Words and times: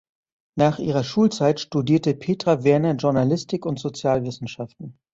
Nach 0.57 0.79
ihrer 0.79 1.03
Schulzeit 1.03 1.59
studierte 1.59 2.15
Petra 2.15 2.63
Werner 2.63 2.95
Journalistik 2.95 3.67
und 3.67 3.77
Sozialwissenschaften. 3.79 4.97